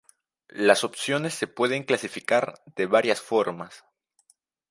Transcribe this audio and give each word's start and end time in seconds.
Las 0.55 0.83
opciones 0.83 1.35
se 1.35 1.45
pueden 1.45 1.83
clasificar 1.83 2.59
de 2.75 2.87
varias 2.87 3.21
formas. 3.21 3.83